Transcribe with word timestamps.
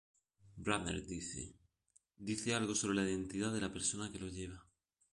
Brunner 0.57 1.05
dice: 1.05 1.53
"Dice 2.17 2.55
algo 2.55 2.73
sobre 2.73 2.95
la 2.95 3.03
identidad 3.07 3.53
de 3.53 3.61
la 3.61 3.71
persona 3.71 4.11
que 4.11 4.17
lo 4.17 4.29
lleva". 4.29 4.65